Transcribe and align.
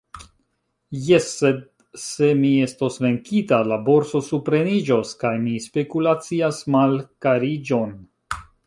Jes, 1.09 1.27
sed 1.41 1.59
se 2.05 2.31
mi 2.39 2.51
estos 2.69 2.97
venkita, 3.05 3.61
la 3.73 3.79
borso 3.91 4.25
supreniĝos, 4.31 5.15
kaj 5.25 5.37
mi 5.47 5.57
spekulacias 5.71 6.67
malkariĝon. 6.79 7.97